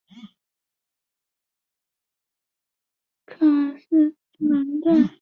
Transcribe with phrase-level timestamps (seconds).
[3.25, 3.35] 卡
[3.77, 5.09] 斯唐代。